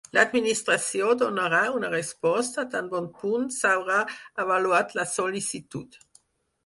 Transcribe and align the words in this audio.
L'Administració 0.17 1.09
donarà 1.23 1.59
una 1.79 1.91
resposta 1.91 2.65
tan 2.75 2.89
bon 2.95 3.11
punt 3.21 3.45
s'haurà 3.59 4.01
avaluat 4.47 4.97
la 5.01 5.07
sol·licitud. 5.17 6.01